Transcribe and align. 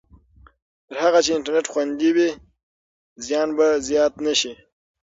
تر 0.87 0.95
هغه 1.05 1.19
چې 1.25 1.31
انټرنېټ 1.35 1.65
خوندي 1.73 2.09
وي، 2.15 2.29
زیان 3.25 3.49
به 3.57 3.67
زیات 3.87 4.13
نه 4.25 4.33
شي. 4.39 4.51